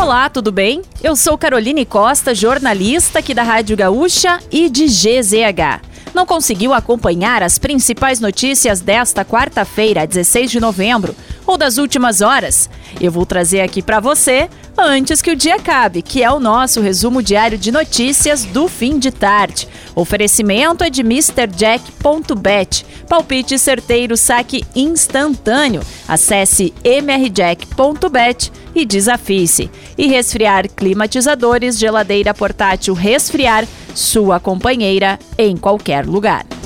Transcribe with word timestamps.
Olá, 0.00 0.30
tudo 0.30 0.52
bem? 0.52 0.82
Eu 1.02 1.16
sou 1.16 1.36
Caroline 1.36 1.84
Costa, 1.84 2.32
jornalista 2.32 3.18
aqui 3.18 3.34
da 3.34 3.42
Rádio 3.42 3.76
Gaúcha 3.76 4.38
e 4.48 4.70
de 4.70 4.86
GZH. 4.86 5.87
Não 6.14 6.26
conseguiu 6.26 6.72
acompanhar 6.72 7.42
as 7.42 7.58
principais 7.58 8.20
notícias 8.20 8.80
desta 8.80 9.24
quarta-feira, 9.24 10.06
16 10.06 10.50
de 10.50 10.60
novembro, 10.60 11.14
ou 11.46 11.56
das 11.56 11.78
últimas 11.78 12.20
horas? 12.20 12.68
Eu 13.00 13.12
vou 13.12 13.24
trazer 13.24 13.60
aqui 13.60 13.82
para 13.82 14.00
você 14.00 14.48
antes 14.76 15.20
que 15.20 15.30
o 15.30 15.36
dia 15.36 15.56
acabe, 15.56 16.02
que 16.02 16.22
é 16.22 16.30
o 16.30 16.40
nosso 16.40 16.80
resumo 16.80 17.22
diário 17.22 17.58
de 17.58 17.72
notícias 17.72 18.44
do 18.44 18.68
fim 18.68 18.98
de 18.98 19.10
tarde. 19.10 19.68
Oferecimento 19.94 20.84
é 20.84 20.90
de 20.90 21.02
MrJack.bet. 21.02 22.86
Palpite 23.08 23.58
certeiro, 23.58 24.16
saque 24.16 24.64
instantâneo. 24.76 25.82
Acesse 26.06 26.72
mrjack.bet 26.84 28.52
e 28.74 28.84
desafie-se. 28.84 29.70
E 29.96 30.06
resfriar 30.06 30.68
climatizadores, 30.68 31.78
geladeira 31.78 32.32
portátil 32.32 32.94
resfriar, 32.94 33.66
sua 33.94 34.40
companheira 34.40 35.18
em 35.36 35.56
qualquer 35.56 36.06
lugar. 36.06 36.57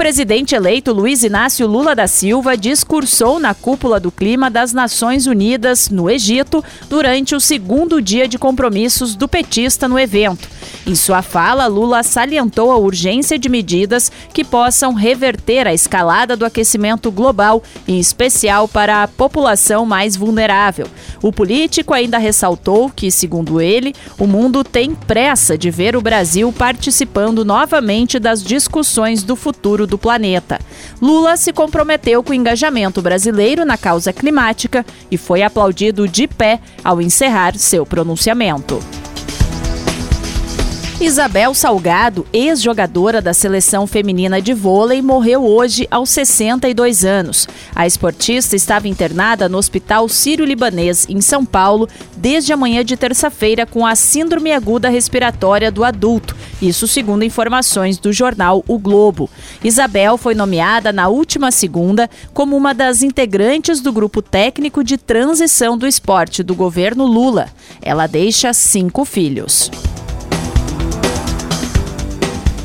Presidente 0.00 0.54
eleito 0.54 0.94
Luiz 0.94 1.22
Inácio 1.22 1.66
Lula 1.66 1.94
da 1.94 2.06
Silva 2.06 2.56
discursou 2.56 3.38
na 3.38 3.52
cúpula 3.52 4.00
do 4.00 4.10
clima 4.10 4.50
das 4.50 4.72
Nações 4.72 5.26
Unidas, 5.26 5.90
no 5.90 6.08
Egito, 6.08 6.64
durante 6.88 7.34
o 7.34 7.38
segundo 7.38 8.00
dia 8.00 8.26
de 8.26 8.38
compromissos 8.38 9.14
do 9.14 9.28
petista 9.28 9.86
no 9.86 9.98
evento. 9.98 10.48
Em 10.86 10.94
sua 10.94 11.20
fala, 11.20 11.66
Lula 11.66 12.02
salientou 12.02 12.72
a 12.72 12.76
urgência 12.78 13.38
de 13.38 13.50
medidas 13.50 14.10
que 14.32 14.42
possam 14.42 14.94
reverter 14.94 15.66
a 15.66 15.74
escalada 15.74 16.34
do 16.34 16.46
aquecimento 16.46 17.10
global, 17.10 17.62
em 17.86 18.00
especial 18.00 18.66
para 18.66 19.02
a 19.02 19.08
população 19.08 19.84
mais 19.84 20.16
vulnerável. 20.16 20.86
O 21.22 21.30
político 21.30 21.92
ainda 21.92 22.16
ressaltou 22.16 22.88
que, 22.88 23.10
segundo 23.10 23.60
ele, 23.60 23.94
o 24.18 24.26
mundo 24.26 24.64
tem 24.64 24.94
pressa 24.94 25.58
de 25.58 25.70
ver 25.70 25.94
o 25.94 26.00
Brasil 26.00 26.50
participando 26.56 27.44
novamente 27.44 28.18
das 28.18 28.42
discussões 28.42 29.22
do 29.22 29.36
futuro 29.36 29.89
do 29.90 29.98
planeta. 29.98 30.58
Lula 31.02 31.36
se 31.36 31.52
comprometeu 31.52 32.22
com 32.22 32.30
o 32.30 32.34
engajamento 32.34 33.02
brasileiro 33.02 33.64
na 33.64 33.76
causa 33.76 34.12
climática 34.12 34.86
e 35.10 35.18
foi 35.18 35.42
aplaudido 35.42 36.08
de 36.08 36.26
pé 36.26 36.60
ao 36.82 37.02
encerrar 37.02 37.56
seu 37.58 37.84
pronunciamento. 37.84 38.80
Isabel 41.00 41.54
Salgado, 41.54 42.26
ex-jogadora 42.30 43.22
da 43.22 43.32
seleção 43.32 43.86
feminina 43.86 44.40
de 44.40 44.52
vôlei, 44.52 45.00
morreu 45.00 45.46
hoje 45.46 45.88
aos 45.90 46.10
62 46.10 47.06
anos. 47.06 47.48
A 47.74 47.86
esportista 47.86 48.54
estava 48.54 48.86
internada 48.86 49.48
no 49.48 49.56
Hospital 49.56 50.06
Sírio-Libanês, 50.10 51.06
em 51.08 51.22
São 51.22 51.42
Paulo, 51.42 51.88
desde 52.18 52.52
a 52.52 52.56
manhã 52.56 52.84
de 52.84 52.98
terça-feira 52.98 53.64
com 53.64 53.86
a 53.86 53.94
síndrome 53.94 54.52
aguda 54.52 54.90
respiratória 54.90 55.72
do 55.72 55.84
adulto, 55.84 56.36
isso 56.60 56.86
segundo 56.86 57.24
informações 57.24 57.96
do 57.96 58.12
jornal 58.12 58.62
O 58.68 58.78
Globo. 58.78 59.30
Isabel 59.64 60.18
foi 60.18 60.34
nomeada 60.34 60.92
na 60.92 61.08
última 61.08 61.50
segunda 61.50 62.10
como 62.34 62.54
uma 62.54 62.74
das 62.74 63.02
integrantes 63.02 63.80
do 63.80 63.90
grupo 63.90 64.20
técnico 64.20 64.84
de 64.84 64.98
transição 64.98 65.78
do 65.78 65.86
esporte 65.86 66.42
do 66.42 66.54
governo 66.54 67.06
Lula. 67.06 67.48
Ela 67.80 68.06
deixa 68.06 68.52
cinco 68.52 69.06
filhos. 69.06 69.70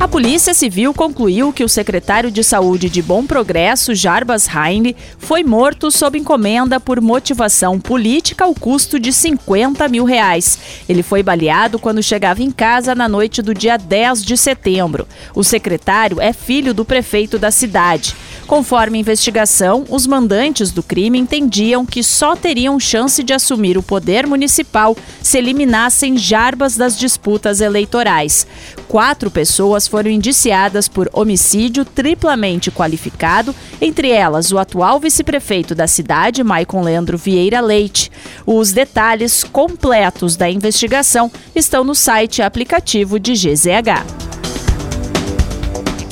A 0.00 0.08
Polícia 0.08 0.54
Civil 0.54 0.94
concluiu 0.94 1.52
que 1.52 1.62
o 1.62 1.68
secretário 1.68 2.30
de 2.30 2.42
Saúde 2.42 2.88
de 2.88 3.02
Bom 3.02 3.26
Progresso, 3.26 3.94
Jarbas 3.94 4.48
Heine, 4.48 4.96
foi 5.18 5.44
morto 5.44 5.90
sob 5.90 6.18
encomenda 6.18 6.80
por 6.80 7.02
motivação 7.02 7.78
política 7.78 8.46
ao 8.46 8.54
custo 8.54 8.98
de 8.98 9.12
50 9.12 9.86
mil 9.88 10.04
reais. 10.04 10.58
Ele 10.88 11.02
foi 11.02 11.22
baleado 11.22 11.78
quando 11.78 12.02
chegava 12.02 12.42
em 12.42 12.50
casa 12.50 12.94
na 12.94 13.10
noite 13.10 13.42
do 13.42 13.52
dia 13.52 13.76
10 13.76 14.24
de 14.24 14.38
setembro. 14.38 15.06
O 15.34 15.44
secretário 15.44 16.18
é 16.18 16.32
filho 16.32 16.72
do 16.72 16.82
prefeito 16.82 17.38
da 17.38 17.50
cidade. 17.50 18.16
Conforme 18.46 18.98
a 18.98 19.00
investigação, 19.02 19.84
os 19.88 20.08
mandantes 20.08 20.72
do 20.72 20.82
crime 20.82 21.18
entendiam 21.18 21.86
que 21.86 22.02
só 22.02 22.34
teriam 22.34 22.80
chance 22.80 23.22
de 23.22 23.32
assumir 23.32 23.78
o 23.78 23.82
poder 23.82 24.26
municipal 24.26 24.96
se 25.22 25.38
eliminassem 25.38 26.18
Jarbas 26.18 26.76
das 26.76 26.98
disputas 26.98 27.60
eleitorais. 27.60 28.46
Quatro 28.88 29.30
pessoas 29.30 29.86
foram 29.90 30.08
indiciadas 30.08 30.86
por 30.86 31.10
homicídio 31.12 31.84
triplamente 31.84 32.70
qualificado, 32.70 33.52
entre 33.80 34.08
elas 34.10 34.52
o 34.52 34.58
atual 34.58 35.00
vice-prefeito 35.00 35.74
da 35.74 35.88
cidade, 35.88 36.44
Maicon 36.44 36.82
Leandro 36.82 37.18
Vieira 37.18 37.60
Leite. 37.60 38.10
Os 38.46 38.72
detalhes 38.72 39.42
completos 39.42 40.36
da 40.36 40.48
investigação 40.48 41.30
estão 41.54 41.82
no 41.82 41.94
site 41.94 42.40
aplicativo 42.40 43.18
de 43.18 43.32
GZH. 43.32 44.19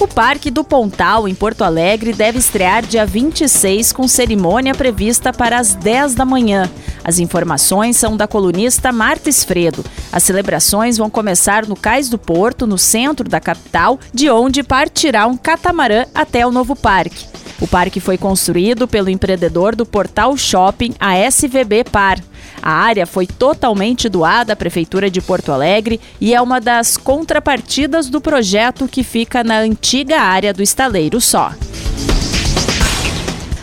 O 0.00 0.06
Parque 0.06 0.48
do 0.48 0.62
Pontal, 0.62 1.26
em 1.26 1.34
Porto 1.34 1.62
Alegre, 1.62 2.12
deve 2.12 2.38
estrear 2.38 2.86
dia 2.86 3.04
26 3.04 3.92
com 3.92 4.06
cerimônia 4.06 4.72
prevista 4.72 5.32
para 5.32 5.58
as 5.58 5.74
10 5.74 6.14
da 6.14 6.24
manhã. 6.24 6.70
As 7.02 7.18
informações 7.18 7.96
são 7.96 8.16
da 8.16 8.28
colunista 8.28 8.92
Marta 8.92 9.28
Esfredo. 9.28 9.84
As 10.12 10.22
celebrações 10.22 10.96
vão 10.96 11.10
começar 11.10 11.66
no 11.66 11.74
Cais 11.74 12.08
do 12.08 12.16
Porto, 12.16 12.64
no 12.64 12.78
centro 12.78 13.28
da 13.28 13.40
capital, 13.40 13.98
de 14.14 14.30
onde 14.30 14.62
partirá 14.62 15.26
um 15.26 15.36
catamarã 15.36 16.04
até 16.14 16.46
o 16.46 16.52
novo 16.52 16.76
parque. 16.76 17.26
O 17.60 17.66
parque 17.66 17.98
foi 17.98 18.16
construído 18.16 18.86
pelo 18.86 19.10
empreendedor 19.10 19.74
do 19.74 19.84
Portal 19.84 20.36
Shopping, 20.36 20.94
a 21.00 21.18
SVB 21.18 21.82
Par. 21.90 22.20
A 22.62 22.70
área 22.70 23.06
foi 23.06 23.26
totalmente 23.26 24.08
doada 24.08 24.52
à 24.52 24.56
Prefeitura 24.56 25.10
de 25.10 25.20
Porto 25.20 25.52
Alegre 25.52 26.00
e 26.20 26.34
é 26.34 26.40
uma 26.40 26.60
das 26.60 26.96
contrapartidas 26.96 28.08
do 28.08 28.20
projeto 28.20 28.88
que 28.88 29.02
fica 29.02 29.44
na 29.44 29.58
antiga 29.58 30.20
área 30.20 30.52
do 30.52 30.62
estaleiro 30.62 31.20
só. 31.20 31.52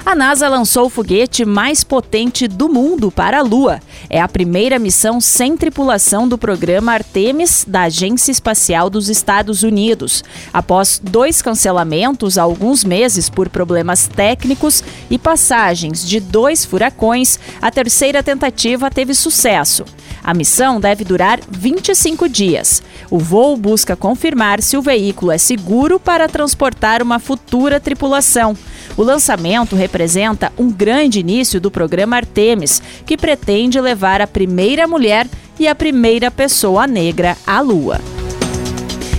A 0.06 0.14
NASA 0.14 0.48
lançou 0.48 0.86
o 0.86 0.90
foguete 0.90 1.44
mais 1.44 1.84
potente 1.84 2.48
do 2.48 2.70
mundo 2.70 3.10
para 3.10 3.40
a 3.40 3.42
Lua. 3.42 3.80
É 4.10 4.22
a 4.22 4.28
primeira 4.28 4.78
missão 4.78 5.20
sem 5.20 5.58
tripulação 5.58 6.28
do 6.28 6.38
programa 6.38 6.94
Artemis 6.94 7.66
da 7.68 7.84
Agência 7.84 8.32
Espacial 8.32 8.90
dos 8.90 9.10
Estados 9.10 9.64
Unidos. 9.64 10.24
Após 10.54 11.02
dois 11.04 11.42
cancelamentos 11.42 12.38
há 12.38 12.44
alguns 12.44 12.84
meses 12.84 13.30
por 13.30 13.50
problemas 13.50 14.08
técnicos 14.08 14.84
e 15.10 15.18
passagens 15.18 16.08
de 16.08 16.20
dois 16.20 16.66
furacões, 16.66 17.40
a 17.62 17.72
terceira 17.72 18.22
tentativa 18.22 18.90
teve 18.90 19.14
sucesso. 19.14 19.86
A 20.24 20.34
missão 20.34 20.80
deve 20.80 21.04
durar 21.04 21.40
25 21.48 22.28
dias. 22.28 22.82
O 23.12 23.20
voo 23.20 23.56
busca 23.56 23.96
confirmar 23.96 24.62
se 24.62 24.76
o 24.76 24.82
veículo 24.82 25.32
é 25.32 25.38
seguro 25.38 26.00
para 26.00 26.28
transportar 26.28 27.04
uma 27.04 27.20
futura 27.20 27.80
tripulação. 27.80 28.58
O 28.98 29.04
lançamento 29.04 29.76
representa 29.76 30.54
um 30.58 30.72
grande 30.72 31.20
início 31.20 31.60
do 31.60 31.70
programa 31.70 32.16
Artemis, 32.16 32.82
que 33.06 33.18
pretende 33.18 33.80
levar 33.80 34.22
a 34.22 34.28
primeira 34.28 34.88
mulher 34.88 35.28
e 35.60 35.68
a 35.68 35.76
primeira 35.76 36.32
pessoa 36.32 36.88
negra 36.88 37.38
à 37.46 37.60
Lua. 37.60 38.00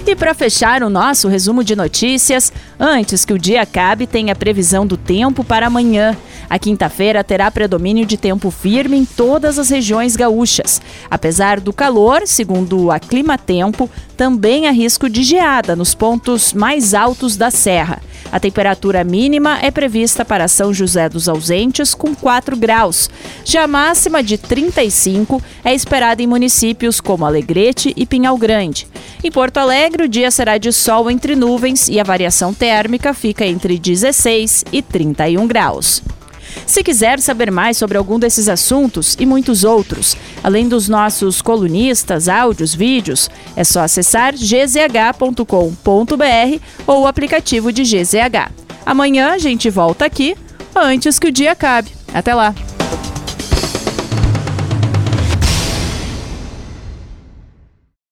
E 0.06 0.14
para 0.14 0.34
fechar 0.34 0.82
o 0.82 0.88
nosso 0.88 1.28
resumo 1.28 1.64
de 1.64 1.74
notícias, 1.74 2.52
antes 2.78 3.24
que 3.24 3.32
o 3.32 3.38
dia 3.38 3.62
acabe, 3.62 4.06
tem 4.06 4.30
a 4.30 4.36
previsão 4.36 4.86
do 4.86 4.96
tempo 4.96 5.42
para 5.42 5.66
amanhã. 5.66 6.16
A 6.48 6.58
quinta-feira 6.58 7.24
terá 7.24 7.50
predomínio 7.50 8.06
de 8.06 8.16
tempo 8.16 8.50
firme 8.50 8.96
em 8.96 9.04
todas 9.04 9.58
as 9.58 9.70
regiões 9.70 10.14
gaúchas. 10.14 10.80
Apesar 11.10 11.60
do 11.60 11.72
calor, 11.72 12.22
segundo 12.26 12.90
a 12.90 12.98
Clima 12.98 13.36
Tempo, 13.36 13.90
também 14.16 14.66
há 14.66 14.70
risco 14.70 15.08
de 15.08 15.22
geada 15.22 15.74
nos 15.74 15.94
pontos 15.94 16.52
mais 16.52 16.94
altos 16.94 17.36
da 17.36 17.50
serra. 17.50 18.00
A 18.30 18.40
temperatura 18.40 19.04
mínima 19.04 19.58
é 19.62 19.70
prevista 19.70 20.24
para 20.24 20.48
São 20.48 20.72
José 20.72 21.08
dos 21.08 21.28
Ausentes, 21.28 21.94
com 21.94 22.14
4 22.14 22.56
graus. 22.56 23.08
Já 23.44 23.64
a 23.64 23.68
máxima 23.68 24.22
de 24.22 24.36
35 24.36 25.40
é 25.64 25.74
esperada 25.74 26.22
em 26.22 26.26
municípios 26.26 27.00
como 27.00 27.24
Alegrete 27.24 27.92
e 27.96 28.04
Pinhal 28.04 28.36
Grande. 28.36 28.88
Em 29.22 29.30
Porto 29.30 29.58
Alegre, 29.58 30.04
o 30.04 30.08
dia 30.08 30.30
será 30.30 30.58
de 30.58 30.72
sol 30.72 31.10
entre 31.10 31.36
nuvens 31.36 31.88
e 31.88 32.00
a 32.00 32.04
variação 32.04 32.52
térmica 32.66 33.14
fica 33.14 33.46
entre 33.46 33.78
16 33.78 34.64
e 34.72 34.82
31 34.82 35.46
graus. 35.46 36.02
Se 36.66 36.82
quiser 36.82 37.20
saber 37.20 37.48
mais 37.48 37.76
sobre 37.76 37.96
algum 37.96 38.18
desses 38.18 38.48
assuntos 38.48 39.16
e 39.20 39.24
muitos 39.24 39.62
outros, 39.62 40.16
além 40.42 40.68
dos 40.68 40.88
nossos 40.88 41.40
colunistas, 41.40 42.28
áudios, 42.28 42.74
vídeos, 42.74 43.30
é 43.54 43.62
só 43.62 43.82
acessar 43.82 44.34
gzh.com.br 44.34 45.44
ou 46.88 47.02
o 47.02 47.06
aplicativo 47.06 47.70
de 47.70 47.82
GZH. 47.82 48.50
Amanhã 48.84 49.30
a 49.30 49.38
gente 49.38 49.70
volta 49.70 50.04
aqui 50.04 50.36
antes 50.74 51.20
que 51.20 51.28
o 51.28 51.32
dia 51.32 51.52
acabe. 51.52 51.92
Até 52.12 52.34
lá! 52.34 52.52